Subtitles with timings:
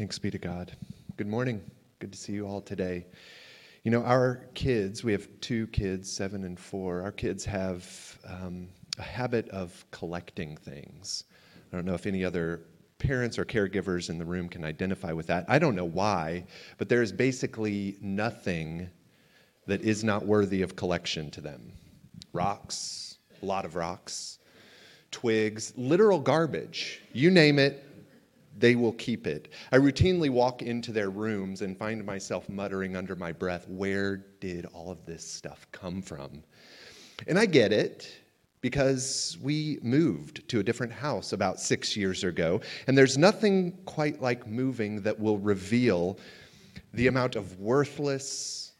[0.00, 0.72] Thanks be to God.
[1.18, 1.60] Good morning.
[1.98, 3.04] Good to see you all today.
[3.84, 7.02] You know, our kids, we have two kids, seven and four.
[7.02, 8.68] Our kids have um,
[8.98, 11.24] a habit of collecting things.
[11.70, 12.62] I don't know if any other
[12.98, 15.44] parents or caregivers in the room can identify with that.
[15.48, 16.46] I don't know why,
[16.78, 18.88] but there is basically nothing
[19.66, 21.72] that is not worthy of collection to them
[22.32, 24.38] rocks, a lot of rocks,
[25.10, 27.02] twigs, literal garbage.
[27.12, 27.84] You name it,
[28.60, 29.52] they will keep it.
[29.72, 34.66] I routinely walk into their rooms and find myself muttering under my breath, Where did
[34.66, 36.42] all of this stuff come from?
[37.26, 38.12] And I get it
[38.60, 44.20] because we moved to a different house about six years ago, and there's nothing quite
[44.20, 46.18] like moving that will reveal
[46.92, 48.72] the amount of worthless,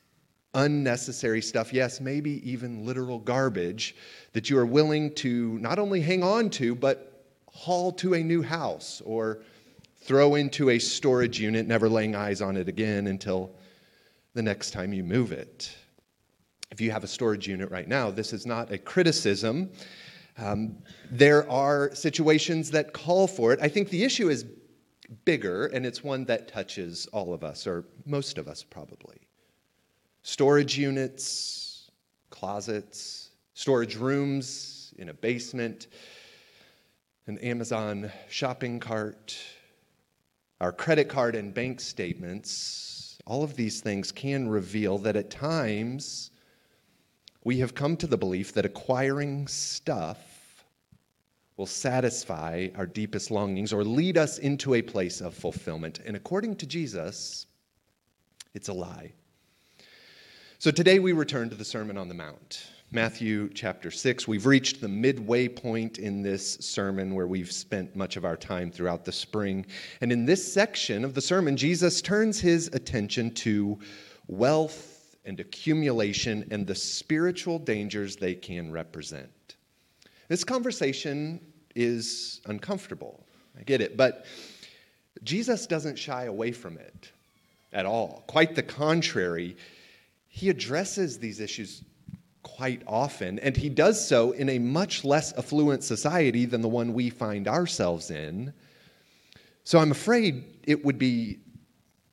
[0.54, 3.94] unnecessary stuff, yes, maybe even literal garbage,
[4.32, 8.42] that you are willing to not only hang on to, but haul to a new
[8.42, 9.40] house or
[10.00, 13.52] throw into a storage unit, never laying eyes on it again until
[14.34, 15.74] the next time you move it.
[16.70, 19.70] If you have a storage unit right now, this is not a criticism.
[20.38, 20.78] Um,
[21.10, 23.58] there are situations that call for it.
[23.60, 24.46] I think the issue is
[25.24, 29.18] bigger, and it's one that touches all of us, or most of us probably.
[30.22, 31.90] Storage units,
[32.30, 35.88] closets, storage rooms in a basement,
[37.26, 39.36] an Amazon shopping cart,
[40.60, 46.30] our credit card and bank statements, all of these things can reveal that at times
[47.44, 50.64] we have come to the belief that acquiring stuff
[51.56, 56.00] will satisfy our deepest longings or lead us into a place of fulfillment.
[56.04, 57.46] And according to Jesus,
[58.54, 59.12] it's a lie.
[60.58, 62.66] So today we return to the Sermon on the Mount.
[62.92, 64.26] Matthew chapter 6.
[64.26, 68.72] We've reached the midway point in this sermon where we've spent much of our time
[68.72, 69.64] throughout the spring.
[70.00, 73.78] And in this section of the sermon, Jesus turns his attention to
[74.26, 79.54] wealth and accumulation and the spiritual dangers they can represent.
[80.26, 81.38] This conversation
[81.76, 83.24] is uncomfortable.
[83.56, 83.96] I get it.
[83.96, 84.26] But
[85.22, 87.12] Jesus doesn't shy away from it
[87.72, 88.24] at all.
[88.26, 89.56] Quite the contrary.
[90.26, 91.84] He addresses these issues
[92.60, 96.92] quite often, and he does so in a much less affluent society than the one
[96.92, 98.52] we find ourselves in.
[99.64, 101.38] So I'm afraid it would be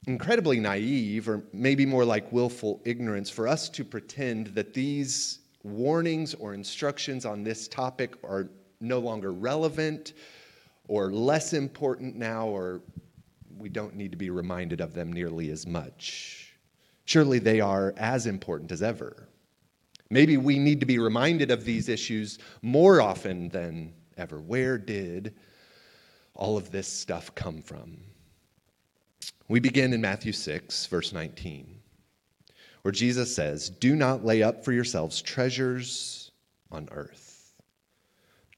[0.08, 6.34] incredibly naive, or maybe more like willful ignorance, for us to pretend that these warnings
[6.34, 8.48] or instructions on this topic are
[8.80, 10.14] no longer relevant
[10.88, 12.80] or less important now, or
[13.58, 16.54] we don't need to be reminded of them nearly as much.
[17.04, 19.28] Surely they are as important as ever.
[20.10, 24.40] Maybe we need to be reminded of these issues more often than ever.
[24.40, 25.36] Where did
[26.34, 27.98] all of this stuff come from?
[29.50, 31.80] We begin in Matthew 6, verse 19,
[32.82, 36.32] where Jesus says, Do not lay up for yourselves treasures
[36.72, 37.54] on earth.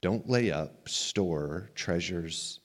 [0.00, 2.60] Don't lay up, store treasures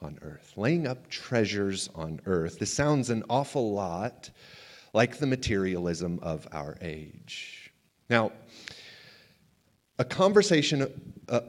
[0.00, 0.54] on earth.
[0.56, 2.58] Laying up treasures on earth.
[2.58, 4.30] This sounds an awful lot
[4.94, 7.57] like the materialism of our age.
[8.08, 8.32] Now,
[9.98, 10.86] a conversation
[11.28, 11.40] uh,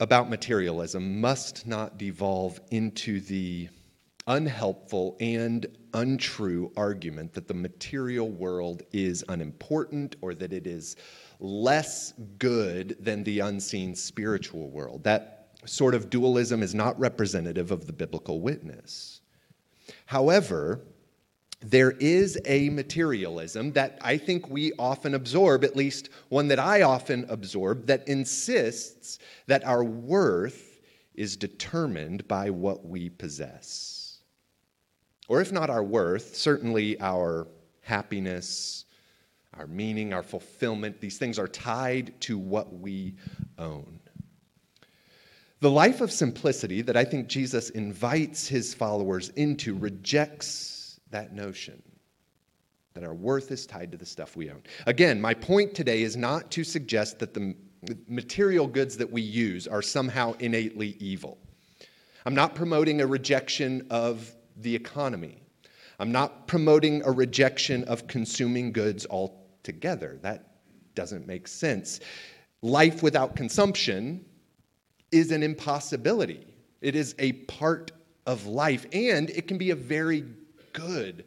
[0.00, 3.68] about materialism must not devolve into the
[4.26, 10.96] unhelpful and untrue argument that the material world is unimportant or that it is
[11.40, 15.04] less good than the unseen spiritual world.
[15.04, 19.20] That sort of dualism is not representative of the biblical witness.
[20.06, 20.80] However,
[21.70, 26.82] there is a materialism that I think we often absorb, at least one that I
[26.82, 30.80] often absorb, that insists that our worth
[31.14, 34.18] is determined by what we possess.
[35.26, 37.46] Or if not our worth, certainly our
[37.80, 38.84] happiness,
[39.54, 43.14] our meaning, our fulfillment, these things are tied to what we
[43.58, 44.00] own.
[45.60, 50.73] The life of simplicity that I think Jesus invites his followers into rejects
[51.14, 51.80] that notion
[52.94, 54.62] that our worth is tied to the stuff we own.
[54.86, 57.54] Again, my point today is not to suggest that the
[58.08, 61.38] material goods that we use are somehow innately evil.
[62.26, 65.40] I'm not promoting a rejection of the economy.
[66.00, 70.18] I'm not promoting a rejection of consuming goods altogether.
[70.22, 70.54] That
[70.96, 72.00] doesn't make sense.
[72.62, 74.24] Life without consumption
[75.12, 76.44] is an impossibility.
[76.80, 77.92] It is a part
[78.26, 80.24] of life, and it can be a very
[80.74, 81.24] good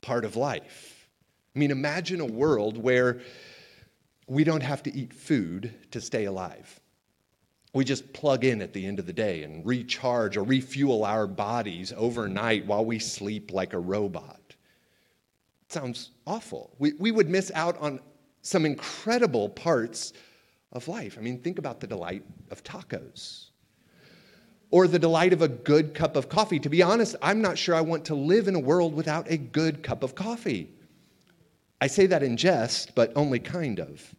[0.00, 1.08] part of life.
[1.54, 3.20] I mean, imagine a world where
[4.26, 6.80] we don't have to eat food to stay alive.
[7.72, 11.26] we just plug in at the end of the day and recharge or refuel our
[11.26, 14.40] bodies overnight while we sleep like a robot.
[14.48, 16.74] It sounds awful.
[16.78, 18.00] We, we would miss out on
[18.40, 20.14] some incredible parts
[20.72, 21.16] of life.
[21.18, 23.45] I mean, think about the delight of tacos
[24.70, 26.58] or the delight of a good cup of coffee.
[26.60, 29.36] To be honest, I'm not sure I want to live in a world without a
[29.36, 30.70] good cup of coffee.
[31.80, 34.14] I say that in jest, but only kind of.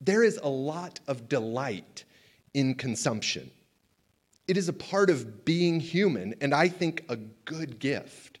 [0.00, 2.04] There is a lot of delight
[2.52, 3.50] in consumption.
[4.46, 8.40] It is a part of being human, and I think a good gift.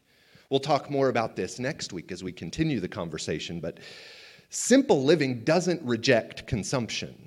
[0.50, 3.78] We'll talk more about this next week as we continue the conversation, but
[4.50, 7.23] simple living doesn't reject consumption.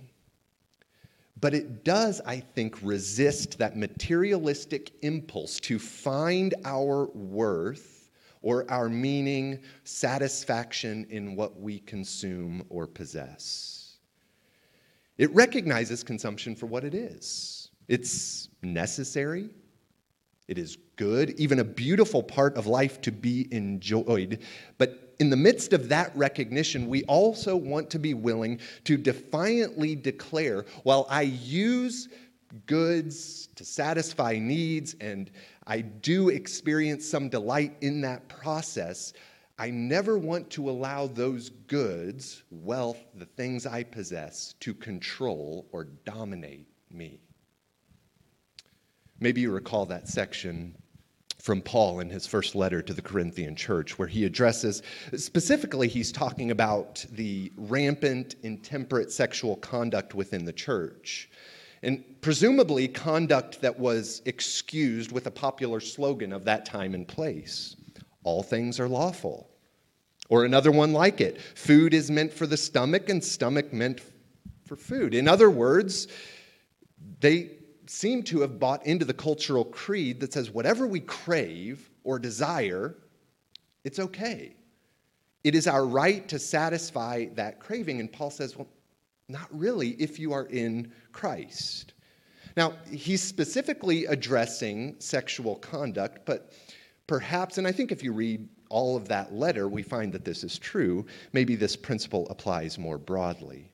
[1.40, 8.10] But it does, I think, resist that materialistic impulse to find our worth
[8.42, 13.98] or our meaning, satisfaction in what we consume or possess.
[15.18, 19.50] It recognizes consumption for what it is it's necessary,
[20.48, 24.40] it is good, even a beautiful part of life to be enjoyed.
[24.78, 29.96] But in the midst of that recognition, we also want to be willing to defiantly
[29.96, 32.10] declare while I use
[32.66, 35.32] goods to satisfy needs and
[35.66, 39.14] I do experience some delight in that process,
[39.60, 45.86] I never want to allow those goods, wealth, the things I possess, to control or
[46.06, 47.20] dominate me.
[49.20, 50.76] Maybe you recall that section
[51.40, 54.82] from Paul in his first letter to the Corinthian church, where he addresses,
[55.16, 61.30] specifically, he's talking about the rampant, intemperate sexual conduct within the church.
[61.84, 67.76] And presumably, conduct that was excused with a popular slogan of that time and place
[68.28, 69.50] all things are lawful.
[70.28, 74.02] Or another one like it food is meant for the stomach, and stomach meant
[74.66, 75.14] for food.
[75.14, 76.10] In other words,
[77.22, 77.52] they
[77.90, 82.96] seem to have bought into the cultural creed that says whatever we crave or desire,
[83.84, 84.56] it's okay.
[85.44, 88.00] It is our right to satisfy that craving.
[88.00, 88.68] And Paul says, well,
[89.30, 91.94] not really if you are in Christ.
[92.56, 96.54] Now, he's specifically addressing sexual conduct, but
[97.06, 100.44] perhaps, and I think if you read all of that letter, we find that this
[100.44, 101.06] is true.
[101.34, 103.72] Maybe this principle applies more broadly.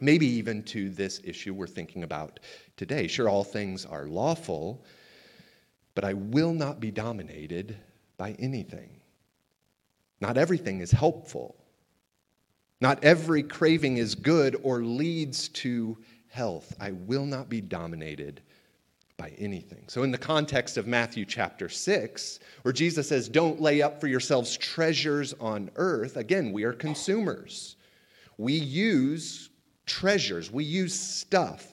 [0.00, 2.40] Maybe even to this issue we're thinking about
[2.76, 3.06] today.
[3.06, 4.84] Sure, all things are lawful,
[5.94, 7.76] but I will not be dominated
[8.18, 9.00] by anything.
[10.20, 11.56] Not everything is helpful.
[12.80, 15.96] Not every craving is good or leads to
[16.28, 16.74] health.
[16.78, 18.42] I will not be dominated
[19.16, 19.84] by anything.
[19.88, 24.08] So, in the context of Matthew chapter 6, where Jesus says, Don't lay up for
[24.08, 27.76] yourselves treasures on earth, again, we are consumers.
[28.36, 29.45] We use
[30.00, 31.72] treasures, we use stuff.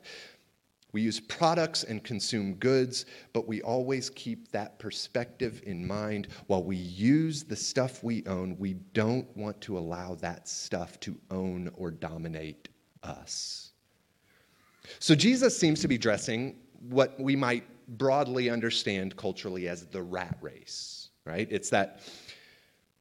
[0.93, 6.29] We use products and consume goods, but we always keep that perspective in mind.
[6.47, 11.19] While we use the stuff we own, we don't want to allow that stuff to
[11.31, 12.69] own or dominate
[13.01, 13.71] us.
[14.99, 16.55] So Jesus seems to be dressing
[16.89, 17.65] what we might
[17.97, 21.47] broadly understand culturally as the rat race, right?
[21.51, 21.99] It's that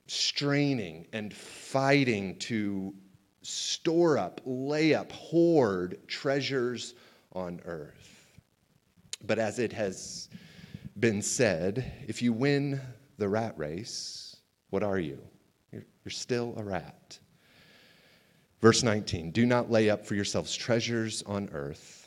[0.08, 2.92] straining and fighting to
[3.43, 6.94] store up, lay up, hoard treasures
[7.33, 8.27] on earth.
[9.25, 10.29] But as it has
[10.99, 12.81] been said, if you win
[13.19, 14.37] the rat race,
[14.71, 15.19] what are you?
[15.70, 17.19] You're, you're still a rat.
[18.61, 22.03] Verse 19 Do not lay up for yourselves treasures on earth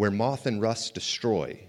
[0.00, 1.60] where moth and rust destroy,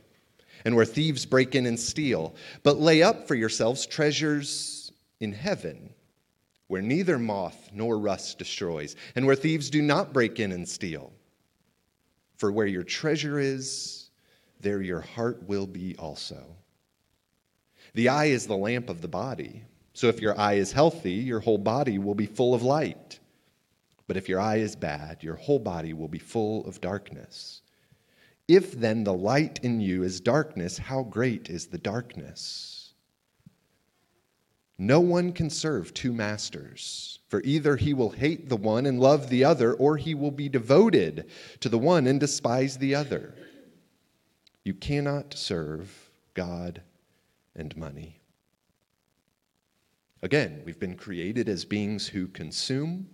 [0.63, 2.33] and where thieves break in and steal.
[2.63, 5.93] But lay up for yourselves treasures in heaven,
[6.71, 11.11] where neither moth nor rust destroys, and where thieves do not break in and steal.
[12.37, 14.09] For where your treasure is,
[14.61, 16.55] there your heart will be also.
[17.93, 19.65] The eye is the lamp of the body.
[19.91, 23.19] So if your eye is healthy, your whole body will be full of light.
[24.07, 27.63] But if your eye is bad, your whole body will be full of darkness.
[28.47, 32.80] If then the light in you is darkness, how great is the darkness?
[34.77, 39.29] No one can serve two masters, for either he will hate the one and love
[39.29, 43.35] the other, or he will be devoted to the one and despise the other.
[44.63, 46.81] You cannot serve God
[47.55, 48.21] and money.
[50.23, 53.07] Again, we've been created as beings who consume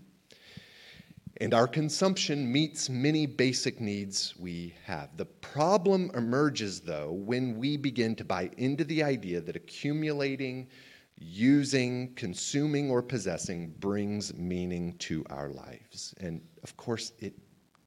[1.40, 5.16] and our consumption meets many basic needs we have.
[5.18, 10.68] The problem emerges, though, when we begin to buy into the idea that accumulating,
[11.18, 16.14] using, consuming, or possessing brings meaning to our lives.
[16.20, 17.34] And of course, it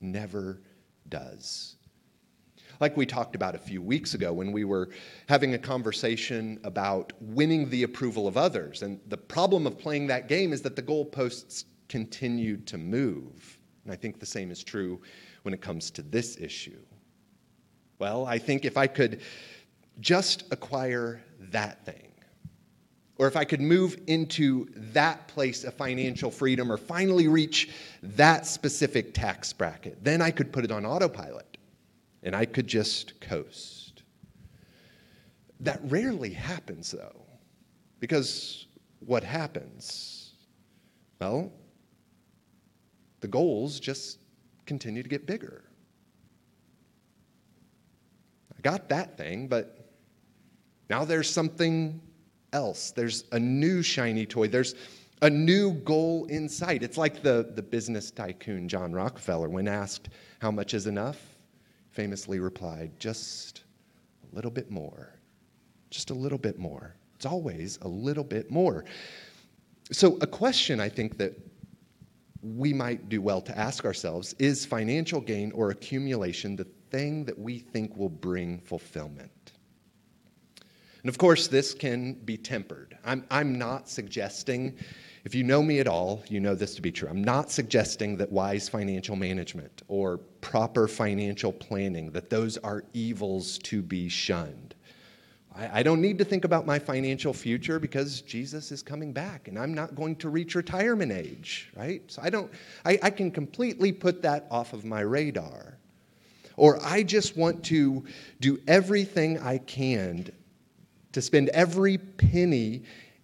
[0.00, 0.60] never
[1.08, 1.76] does.
[2.80, 4.88] Like we talked about a few weeks ago when we were
[5.28, 8.82] having a conversation about winning the approval of others.
[8.82, 13.58] And the problem of playing that game is that the goalposts continue to move.
[13.84, 15.00] And I think the same is true
[15.42, 16.80] when it comes to this issue.
[17.98, 19.20] Well, I think if I could
[20.00, 22.09] just acquire that thing,
[23.20, 27.68] or if I could move into that place of financial freedom or finally reach
[28.02, 31.58] that specific tax bracket, then I could put it on autopilot
[32.22, 34.04] and I could just coast.
[35.60, 37.26] That rarely happens, though,
[37.98, 38.68] because
[39.00, 40.32] what happens?
[41.20, 41.52] Well,
[43.20, 44.18] the goals just
[44.64, 45.64] continue to get bigger.
[48.56, 49.90] I got that thing, but
[50.88, 52.00] now there's something
[52.52, 52.90] else.
[52.90, 54.48] There's a new shiny toy.
[54.48, 54.74] There's
[55.22, 56.82] a new goal in sight.
[56.82, 60.08] It's like the, the business tycoon John Rockefeller, when asked
[60.40, 61.20] how much is enough,
[61.90, 63.64] famously replied, just
[64.30, 65.14] a little bit more.
[65.90, 66.94] Just a little bit more.
[67.16, 68.84] It's always a little bit more.
[69.92, 71.36] So, a question I think that
[72.42, 77.38] we might do well to ask ourselves is financial gain or accumulation the thing that
[77.38, 79.30] we think will bring fulfillment?
[81.02, 82.96] And of course, this can be tempered.
[83.04, 84.76] I'm, I'm not suggesting,
[85.24, 87.08] if you know me at all, you know this to be true.
[87.08, 93.58] I'm not suggesting that wise financial management or proper financial planning, that those are evils
[93.58, 94.74] to be shunned.
[95.56, 99.48] I, I don't need to think about my financial future because Jesus is coming back
[99.48, 102.02] and I'm not going to reach retirement age, right?
[102.08, 102.50] So I don't,
[102.84, 105.78] I, I can completely put that off of my radar.
[106.56, 108.04] Or I just want to
[108.40, 110.30] do everything I can
[111.12, 112.82] to spend every penny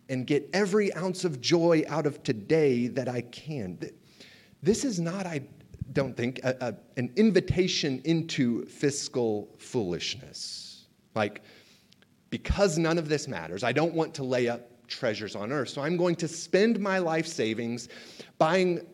[0.09, 3.79] and get every ounce of joy out of today that I can.
[4.63, 5.43] This is not, I
[5.93, 10.87] don't think, a, a, an invitation into fiscal foolishness.
[11.15, 11.43] Like,
[12.31, 15.71] because none of this matters, I don't want to lay up treasures on earth.
[15.71, 17.89] So I'm going to spend my life savings
[18.39, 18.87] buying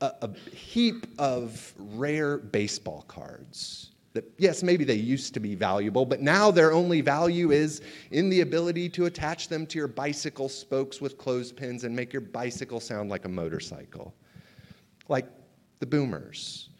[0.00, 6.06] a, a heap of rare baseball cards that, yes, maybe they used to be valuable,
[6.06, 10.48] but now their only value is in the ability to attach them to your bicycle
[10.48, 14.14] spokes with clothespins and make your bicycle sound like a motorcycle.
[15.08, 15.26] Like
[15.78, 16.70] the boomers.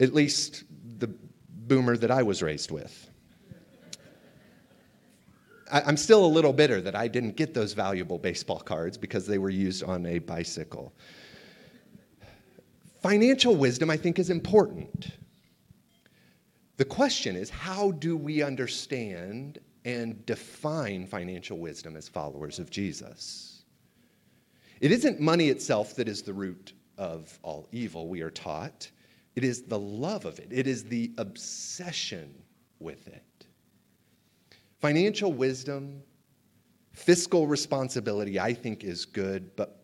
[0.00, 0.64] At least
[0.98, 1.08] the
[1.48, 3.10] boomer that I was raised with.
[5.70, 9.36] I'm still a little bitter that I didn't get those valuable baseball cards because they
[9.36, 10.94] were used on a bicycle.
[13.08, 15.12] Financial wisdom, I think, is important.
[16.76, 23.62] The question is how do we understand and define financial wisdom as followers of Jesus?
[24.82, 28.90] It isn't money itself that is the root of all evil, we are taught.
[29.36, 32.34] It is the love of it, it is the obsession
[32.78, 33.46] with it.
[34.80, 36.02] Financial wisdom,
[36.92, 39.77] fiscal responsibility, I think, is good, but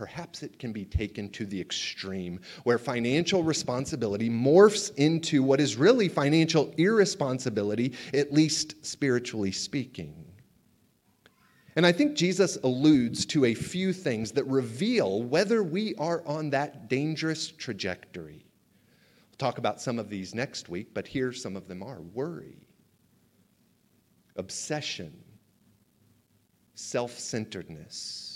[0.00, 5.76] perhaps it can be taken to the extreme, where financial responsibility morphs into what is
[5.76, 10.24] really financial irresponsibility, at least spiritually speaking.
[11.76, 16.48] And I think Jesus alludes to a few things that reveal whether we are on
[16.48, 18.46] that dangerous trajectory.
[19.30, 22.66] We'll talk about some of these next week, but here some of them are worry,
[24.36, 25.12] obsession,
[26.74, 28.29] self centeredness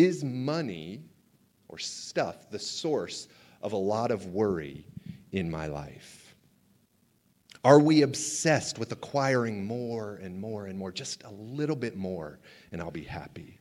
[0.00, 1.02] is money
[1.68, 3.28] or stuff the source
[3.62, 4.84] of a lot of worry
[5.32, 6.34] in my life?
[7.62, 12.38] Are we obsessed with acquiring more and more and more, just a little bit more,
[12.72, 13.58] and I'll be happy?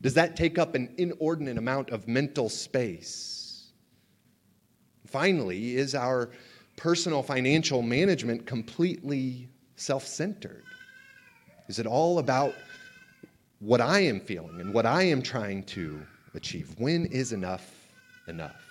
[0.00, 3.72] Does that take up an inordinate amount of mental space?
[5.06, 6.30] Finally, is our
[6.76, 10.62] personal financial management completely self centered?
[11.68, 12.54] Is it all about
[13.60, 16.00] what I am feeling and what I am trying to
[16.34, 16.74] achieve.
[16.78, 17.72] When is enough
[18.28, 18.62] enough?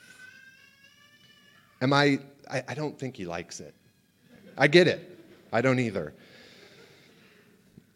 [1.82, 3.74] Am I, I, I don't think he likes it.
[4.58, 5.20] I get it.
[5.52, 6.14] I don't either.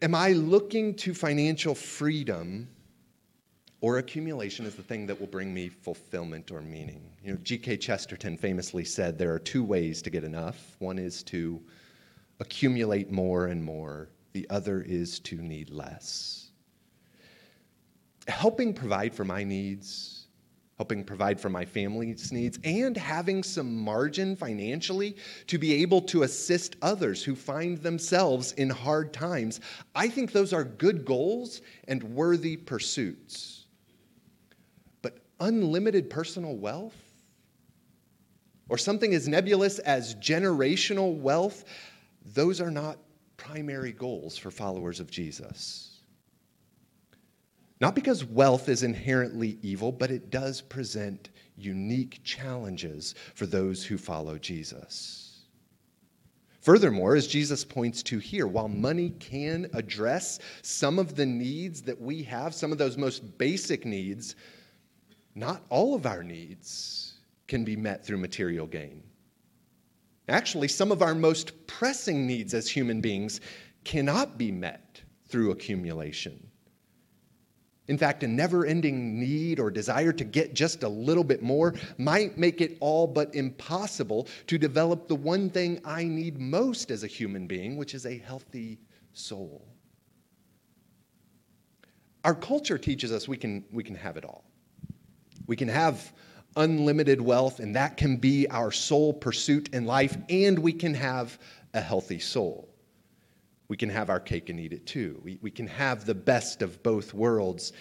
[0.02, 2.68] Am I looking to financial freedom
[3.80, 7.02] or accumulation as the thing that will bring me fulfillment or meaning?
[7.22, 7.76] You know, G.K.
[7.78, 10.76] Chesterton famously said there are two ways to get enough.
[10.78, 11.60] One is to
[12.40, 16.39] accumulate more and more, the other is to need less
[18.30, 20.26] helping provide for my needs,
[20.78, 25.14] helping provide for my family's needs, and having some margin financially
[25.46, 29.60] to be able to assist others who find themselves in hard times.
[29.94, 33.66] I think those are good goals and worthy pursuits.
[35.02, 36.96] But unlimited personal wealth,
[38.70, 41.64] or something as nebulous as generational wealth,
[42.24, 42.98] those are not
[43.36, 45.89] primary goals for followers of Jesus.
[47.80, 53.96] Not because wealth is inherently evil, but it does present unique challenges for those who
[53.96, 55.46] follow Jesus.
[56.60, 61.98] Furthermore, as Jesus points to here, while money can address some of the needs that
[61.98, 64.36] we have, some of those most basic needs,
[65.34, 67.14] not all of our needs
[67.48, 69.02] can be met through material gain.
[70.28, 73.40] Actually, some of our most pressing needs as human beings
[73.84, 76.49] cannot be met through accumulation.
[77.90, 81.74] In fact, a never ending need or desire to get just a little bit more
[81.98, 87.02] might make it all but impossible to develop the one thing I need most as
[87.02, 88.78] a human being, which is a healthy
[89.12, 89.66] soul.
[92.24, 94.44] Our culture teaches us we can, we can have it all.
[95.48, 96.12] We can have
[96.54, 101.40] unlimited wealth, and that can be our sole pursuit in life, and we can have
[101.74, 102.69] a healthy soul.
[103.70, 105.20] We can have our cake and eat it too.
[105.22, 107.72] We, we can have the best of both worlds.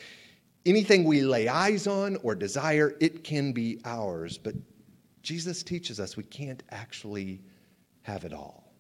[0.63, 4.38] Anything we lay eyes on or desire, it can be ours.
[4.38, 4.53] But
[5.24, 7.41] Jesus teaches us we can't actually
[8.03, 8.72] have it all.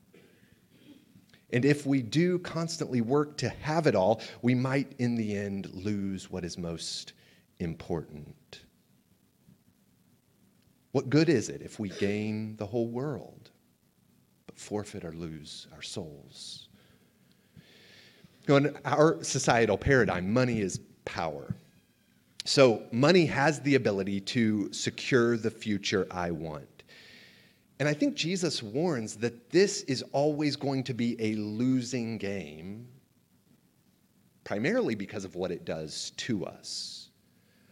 [1.51, 5.73] And if we do constantly work to have it all, we might in the end
[5.73, 7.13] lose what is most
[7.57, 8.59] important.
[10.91, 13.49] What good is it if we gain the whole world,
[14.45, 16.68] but forfeit or lose our souls?
[18.49, 21.55] Know, in our societal paradigm, money is power.
[22.45, 26.83] So, money has the ability to secure the future I want.
[27.79, 32.87] And I think Jesus warns that this is always going to be a losing game,
[34.45, 37.09] primarily because of what it does to us.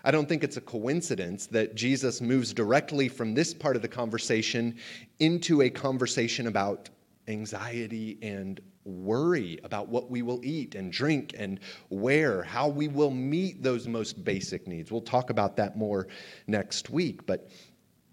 [0.04, 3.88] I don't think it's a coincidence that Jesus moves directly from this part of the
[3.88, 4.78] conversation
[5.18, 6.90] into a conversation about
[7.28, 13.12] anxiety and worry about what we will eat and drink and where, how we will
[13.12, 14.92] meet those most basic needs.
[14.92, 16.08] We'll talk about that more
[16.48, 17.26] next week.
[17.26, 17.50] But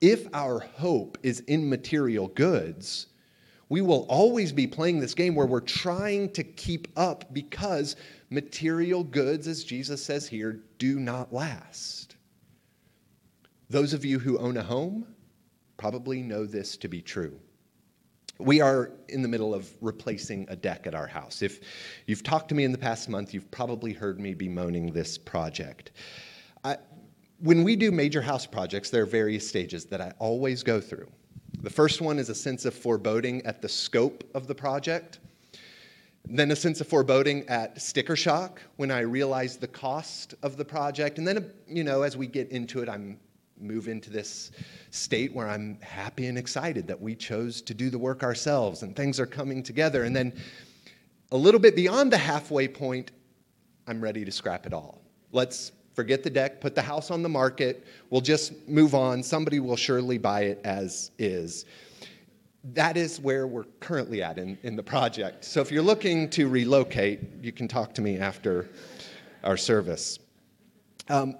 [0.00, 3.06] if our hope is in material goods,
[3.68, 7.96] we will always be playing this game where we're trying to keep up because
[8.30, 12.16] material goods, as Jesus says here, do not last.
[13.70, 15.06] Those of you who own a home
[15.76, 17.40] probably know this to be true.
[18.38, 21.40] We are in the middle of replacing a deck at our house.
[21.40, 21.60] If
[22.06, 25.92] you've talked to me in the past month, you've probably heard me bemoaning this project.
[26.64, 26.78] I,
[27.38, 31.08] when we do major house projects, there are various stages that I always go through.
[31.60, 35.20] The first one is a sense of foreboding at the scope of the project.
[36.26, 40.64] Then a sense of foreboding at sticker shock when I realize the cost of the
[40.64, 41.18] project.
[41.18, 43.20] And then, you know, as we get into it, I'm
[43.60, 44.50] move into this
[44.90, 48.94] state where I'm happy and excited that we chose to do the work ourselves and
[48.94, 50.04] things are coming together.
[50.04, 50.32] And then
[51.32, 53.12] a little bit beyond the halfway point,
[53.86, 55.02] I'm ready to scrap it all.
[55.32, 57.86] Let's forget the deck, put the house on the market.
[58.10, 59.22] We'll just move on.
[59.22, 61.66] Somebody will surely buy it as is
[62.72, 65.44] that is where we're currently at in, in the project.
[65.44, 68.70] So if you're looking to relocate, you can talk to me after
[69.42, 70.18] our service.
[71.08, 71.36] Um,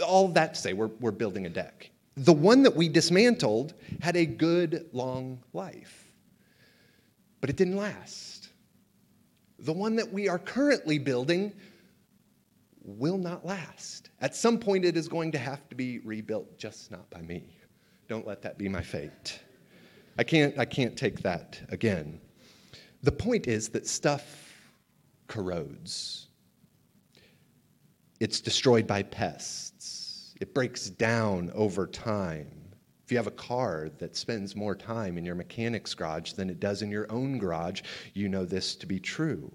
[0.00, 1.90] all that to say, we're, we're building a deck.
[2.16, 6.12] The one that we dismantled had a good long life,
[7.40, 8.48] but it didn't last.
[9.58, 11.52] The one that we are currently building
[12.82, 14.10] will not last.
[14.20, 17.44] At some point, it is going to have to be rebuilt, just not by me.
[18.08, 19.38] Don't let that be my fate.
[20.18, 22.20] I can't, I can't take that again.
[23.02, 24.52] The point is that stuff
[25.26, 26.26] corrodes.
[28.18, 29.69] It's destroyed by pests.
[30.40, 32.50] It breaks down over time.
[33.04, 36.60] If you have a car that spends more time in your mechanic's garage than it
[36.60, 37.82] does in your own garage,
[38.14, 39.52] you know this to be true.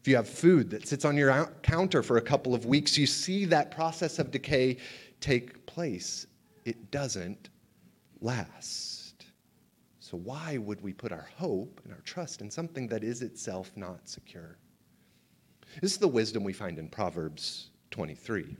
[0.00, 3.06] If you have food that sits on your counter for a couple of weeks, you
[3.06, 4.78] see that process of decay
[5.20, 6.26] take place.
[6.64, 7.50] It doesn't
[8.20, 9.26] last.
[9.98, 13.70] So, why would we put our hope and our trust in something that is itself
[13.76, 14.56] not secure?
[15.80, 18.56] This is the wisdom we find in Proverbs 23.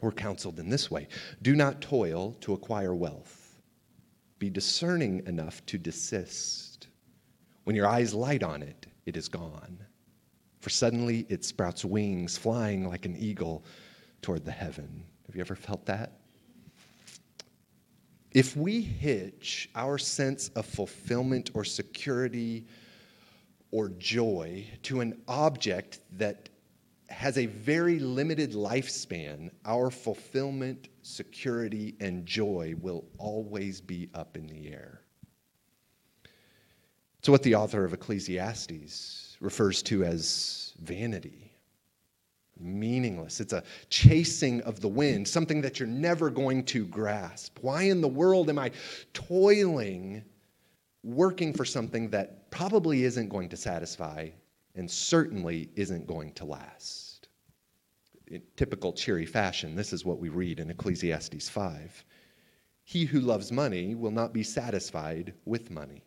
[0.00, 1.08] We're counseled in this way
[1.42, 3.60] Do not toil to acquire wealth,
[4.38, 6.88] be discerning enough to desist.
[7.64, 9.78] When your eyes light on it, it is gone.
[10.60, 13.64] For suddenly it sprouts wings, flying like an eagle
[14.22, 15.04] toward the heaven.
[15.26, 16.12] Have you ever felt that?
[18.32, 22.66] If we hitch our sense of fulfillment or security
[23.70, 26.48] or joy to an object that
[27.08, 34.46] has a very limited lifespan, our fulfillment, security, and joy will always be up in
[34.46, 35.00] the air.
[37.18, 41.52] It's what the author of Ecclesiastes refers to as vanity.
[42.60, 43.40] Meaningless.
[43.40, 47.58] It's a chasing of the wind, something that you're never going to grasp.
[47.60, 48.72] Why in the world am I
[49.12, 50.24] toiling,
[51.04, 54.30] working for something that probably isn't going to satisfy
[54.78, 57.28] and certainly isn't going to last?
[58.28, 62.04] In typical cheery fashion, this is what we read in Ecclesiastes 5.
[62.84, 66.04] He who loves money will not be satisfied with money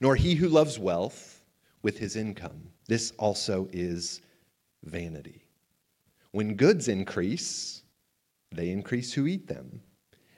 [0.00, 1.42] nor he who loves wealth
[1.82, 2.70] with his income.
[2.86, 4.20] This also is
[4.84, 5.44] vanity.
[6.32, 7.82] When goods increase,
[8.52, 9.80] they increase who eat them.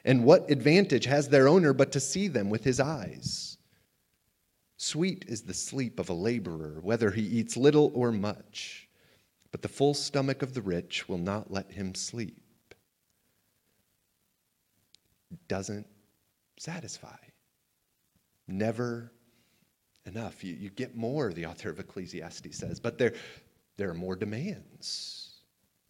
[0.04, 3.49] And what advantage has their owner but to see them with his eyes?
[4.82, 8.88] Sweet is the sleep of a laborer, whether he eats little or much,
[9.52, 12.42] but the full stomach of the rich will not let him sleep.
[15.48, 15.86] Doesn't
[16.58, 17.18] satisfy.
[18.48, 19.12] Never
[20.06, 20.42] enough.
[20.42, 23.12] You, you get more, the author of Ecclesiastes says, but there,
[23.76, 25.42] there are more demands.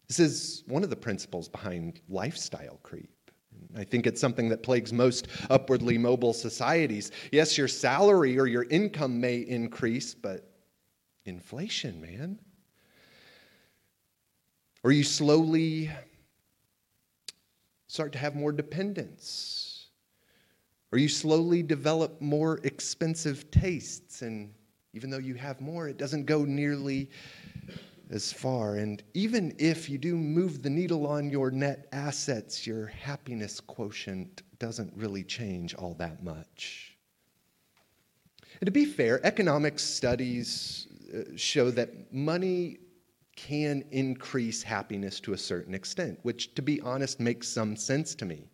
[0.09, 3.20] This is one of the principles behind lifestyle creep.
[3.75, 7.11] I think it's something that plagues most upwardly mobile societies.
[7.31, 10.51] Yes, your salary or your income may increase, but
[11.25, 12.39] inflation, man.
[14.83, 15.89] Or you slowly
[17.87, 19.71] start to have more dependence
[20.91, 24.53] or you slowly develop more expensive tastes, and
[24.93, 27.09] even though you have more, it doesn't go nearly
[28.11, 28.75] as far.
[28.75, 34.43] And even if you do move the needle on your net assets, your happiness quotient
[34.59, 36.97] doesn't really change all that much.
[38.59, 42.77] And to be fair, economic studies uh, show that money
[43.35, 48.25] can increase happiness to a certain extent, which, to be honest, makes some sense to
[48.25, 48.49] me.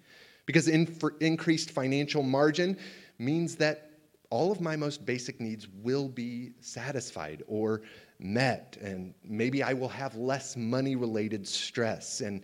[0.46, 2.78] Because increased financial margin
[3.20, 3.88] means that
[4.30, 7.82] all of my most basic needs will be satisfied or
[8.20, 12.22] met, and maybe I will have less money related stress.
[12.22, 12.42] And,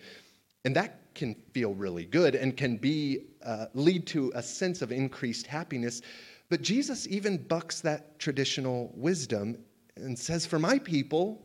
[0.65, 4.91] and that can feel really good and can be, uh, lead to a sense of
[4.91, 6.01] increased happiness.
[6.49, 9.57] But Jesus even bucks that traditional wisdom
[9.95, 11.41] and says, For my people,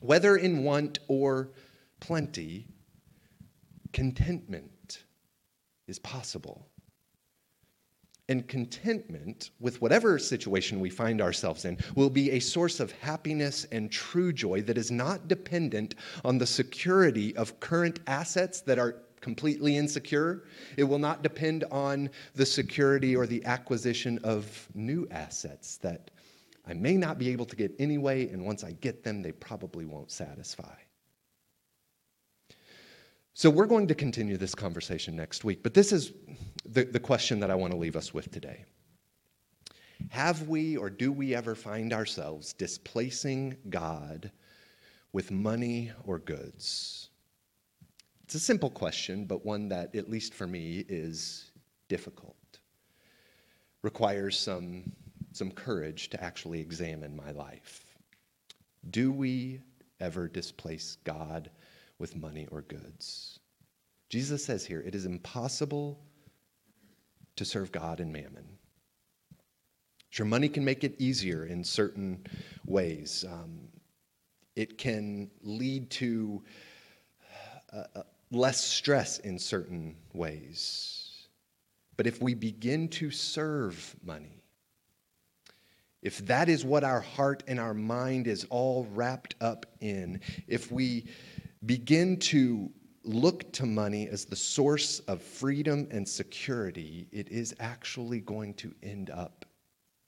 [0.00, 1.50] whether in want or
[2.00, 2.66] plenty,
[3.92, 5.04] contentment
[5.86, 6.66] is possible.
[8.28, 13.66] And contentment with whatever situation we find ourselves in will be a source of happiness
[13.72, 19.02] and true joy that is not dependent on the security of current assets that are
[19.20, 20.44] completely insecure.
[20.76, 26.10] It will not depend on the security or the acquisition of new assets that
[26.66, 29.84] I may not be able to get anyway, and once I get them, they probably
[29.84, 30.74] won't satisfy.
[33.34, 36.12] So we're going to continue this conversation next week, but this is
[36.66, 38.66] the, the question that I want to leave us with today.
[40.10, 44.30] Have we or do we ever find ourselves displacing God
[45.14, 47.08] with money or goods?
[48.24, 51.52] It's a simple question, but one that, at least for me, is
[51.88, 52.36] difficult.
[53.80, 54.92] Requires some,
[55.32, 57.96] some courage to actually examine my life.
[58.90, 59.60] Do we
[60.00, 61.50] ever displace God
[62.02, 63.38] with money or goods.
[64.10, 66.00] Jesus says here, it is impossible
[67.36, 68.58] to serve God and mammon.
[70.10, 72.26] Sure, money can make it easier in certain
[72.66, 73.24] ways.
[73.26, 73.68] Um,
[74.56, 76.42] it can lead to
[77.72, 81.28] uh, uh, less stress in certain ways.
[81.96, 84.42] But if we begin to serve money,
[86.02, 90.72] if that is what our heart and our mind is all wrapped up in, if
[90.72, 91.06] we
[91.66, 92.70] begin to
[93.04, 98.74] look to money as the source of freedom and security, it is actually going to
[98.82, 99.44] end up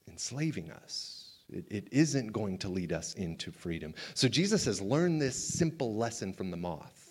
[0.07, 1.21] enslaving us.
[1.49, 3.93] It, it isn't going to lead us into freedom.
[4.13, 7.05] So Jesus has learned this simple lesson from the moth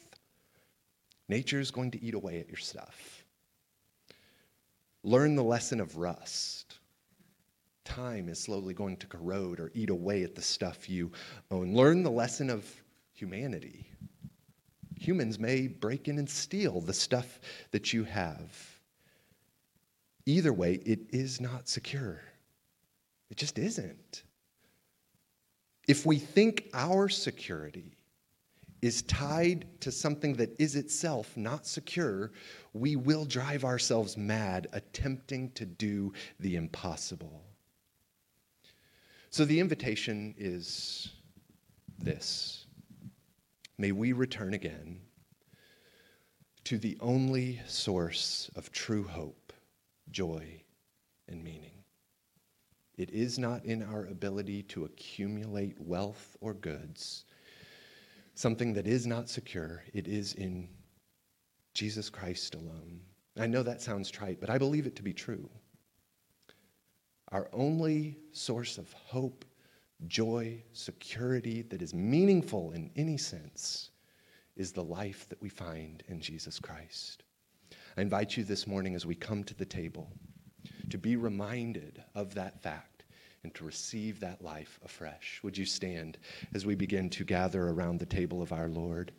[1.29, 3.25] nature is going to eat away at your stuff.
[5.03, 6.79] Learn the lesson of rust.
[7.85, 11.13] Time is slowly going to corrode or eat away at the stuff you
[11.51, 11.75] own.
[11.75, 12.71] Learn the lesson of
[13.13, 13.87] humanity
[15.07, 17.41] humans may break in and steal the stuff
[17.71, 18.81] that you have.
[20.27, 22.21] Either way, it is not secure.
[23.31, 24.23] It just isn't.
[25.87, 27.97] If we think our security
[28.81, 32.33] is tied to something that is itself not secure,
[32.73, 37.43] we will drive ourselves mad attempting to do the impossible.
[39.31, 41.13] So the invitation is
[41.99, 42.64] this
[43.79, 45.01] may we return again
[46.65, 49.53] to the only source of true hope,
[50.11, 50.63] joy,
[51.29, 51.85] and meaning.
[52.97, 57.25] It is not in our ability to accumulate wealth or goods,
[58.35, 59.83] something that is not secure.
[59.93, 60.69] It is in
[61.75, 63.01] Jesus Christ alone.
[63.37, 65.51] I know that sounds trite, but I believe it to be true.
[67.33, 69.45] Our only source of hope,
[70.07, 73.91] joy, security that is meaningful in any sense
[74.57, 77.23] is the life that we find in Jesus Christ.
[77.97, 80.11] I invite you this morning as we come to the table
[80.91, 83.05] to be reminded of that fact
[83.43, 85.41] and to receive that life afresh.
[85.43, 86.19] Would you stand
[86.55, 89.13] as we begin to gather around the table of our Lord?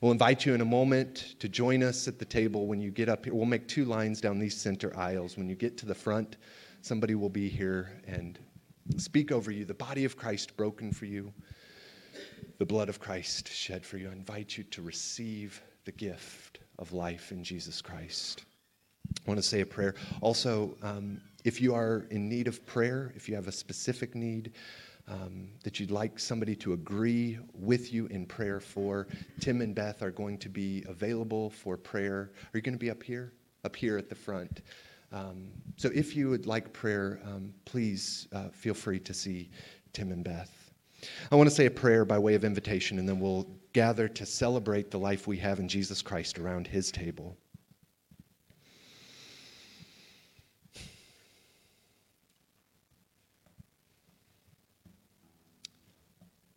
[0.00, 3.08] We'll invite you in a moment to join us at the table when you get
[3.08, 3.34] up here.
[3.34, 5.36] We'll make two lines down these center aisles.
[5.36, 6.36] When you get to the front,
[6.82, 8.38] somebody will be here and
[8.96, 11.32] speak over you the body of Christ broken for you,
[12.58, 14.08] the blood of Christ shed for you.
[14.08, 18.44] I invite you to receive the gift of life in Jesus Christ.
[19.08, 19.94] I want to say a prayer.
[20.20, 24.52] Also, um, if you are in need of prayer, if you have a specific need
[25.08, 29.08] um, that you'd like somebody to agree with you in prayer for,
[29.40, 32.30] Tim and Beth are going to be available for prayer.
[32.52, 33.32] Are you going to be up here?
[33.64, 34.62] Up here at the front.
[35.12, 39.50] Um, so if you would like prayer, um, please uh, feel free to see
[39.92, 40.72] Tim and Beth.
[41.32, 44.26] I want to say a prayer by way of invitation, and then we'll gather to
[44.26, 47.36] celebrate the life we have in Jesus Christ around his table.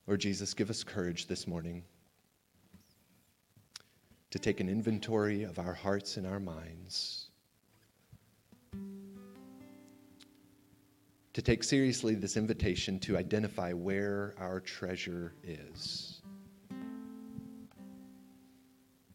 [0.05, 1.81] Lord Jesus, give us courage this morning
[4.31, 7.29] to take an inventory of our hearts and our minds,
[11.33, 16.21] to take seriously this invitation to identify where our treasure is,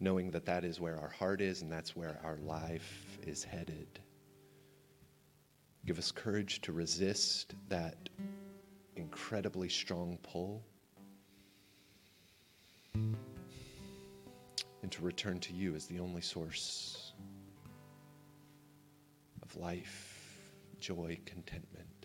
[0.01, 4.01] knowing that that is where our heart is and that's where our life is headed.
[5.87, 8.09] Give us courage to resist that
[8.97, 10.65] incredibly strong pull
[12.95, 13.17] and
[14.91, 17.13] to return to you as the only source
[19.43, 21.98] of life, joy, contentment.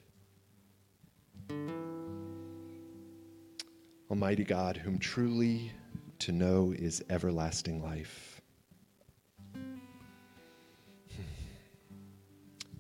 [4.09, 5.71] Almighty God, whom truly
[6.19, 8.41] to know is everlasting life.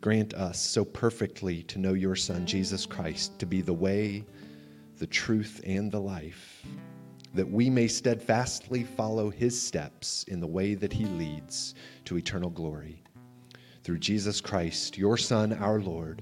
[0.01, 4.25] Grant us so perfectly to know your Son, Jesus Christ, to be the way,
[4.97, 6.65] the truth, and the life
[7.33, 11.73] that we may steadfastly follow his steps in the way that he leads
[12.05, 13.01] to eternal glory.
[13.83, 16.21] Through Jesus Christ, your Son, our Lord,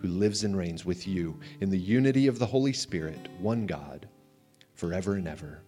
[0.00, 4.08] who lives and reigns with you in the unity of the Holy Spirit, one God,
[4.74, 5.62] forever and ever.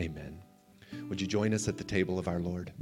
[0.00, 0.42] Amen.
[1.08, 2.72] Would you join us at the table of our Lord?